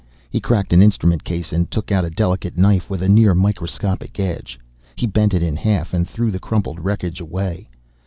[0.31, 4.19] He cracked an instrument case and took out a delicate knife with a near microscopic
[4.19, 4.59] edge.
[4.95, 7.69] He bent it in half and threw the crumpled wreckage away.